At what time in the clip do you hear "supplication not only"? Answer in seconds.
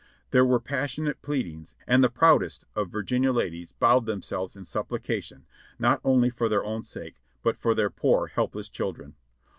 4.65-6.31